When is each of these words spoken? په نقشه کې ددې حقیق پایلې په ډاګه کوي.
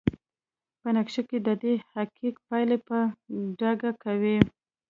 په 0.81 0.87
نقشه 0.95 1.21
کې 1.29 1.37
ددې 1.47 1.73
حقیق 1.93 2.35
پایلې 2.47 2.77
په 2.87 2.97
ډاګه 3.59 3.91
کوي. 4.03 4.37